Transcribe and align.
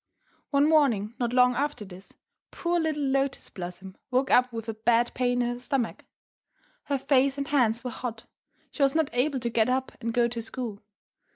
One 0.49 0.67
morning 0.67 1.13
not 1.19 1.31
long 1.31 1.53
after 1.53 1.85
this, 1.85 2.11
poor 2.49 2.79
little 2.79 3.03
Lotus 3.03 3.51
Blossom 3.51 3.95
woke 4.09 4.31
up 4.31 4.51
with 4.51 4.67
a 4.67 4.73
bad 4.73 5.13
pain 5.13 5.43
in 5.43 5.49
her 5.49 5.59
stomach. 5.59 6.05
Her 6.85 6.97
face 6.97 7.37
and 7.37 7.47
hands 7.47 7.83
were 7.83 7.91
hot. 7.91 8.25
She 8.71 8.81
was 8.81 8.95
not 8.95 9.11
able 9.13 9.39
to 9.39 9.49
get 9.51 9.69
up 9.69 9.91
and 10.01 10.11
go 10.11 10.27
to 10.27 10.41
school. 10.41 10.79